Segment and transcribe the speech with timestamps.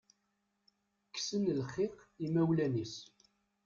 [1.13, 1.93] Kksen lxiq
[2.25, 2.95] imawlan-is.